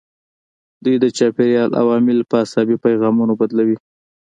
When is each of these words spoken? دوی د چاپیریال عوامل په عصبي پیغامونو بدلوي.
دوی 0.83 0.95
د 1.03 1.05
چاپیریال 1.17 1.71
عوامل 1.81 2.17
په 2.29 2.35
عصبي 2.43 2.77
پیغامونو 2.85 3.33
بدلوي. 3.41 3.77